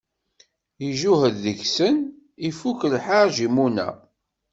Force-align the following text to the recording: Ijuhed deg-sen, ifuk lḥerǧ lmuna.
Ijuhed 0.87 1.35
deg-sen, 1.45 1.97
ifuk 2.47 2.79
lḥerǧ 2.93 3.35
lmuna. 3.47 3.89